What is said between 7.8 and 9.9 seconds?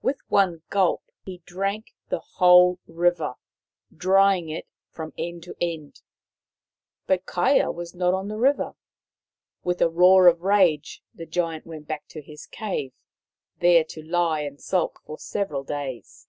not on the river. With a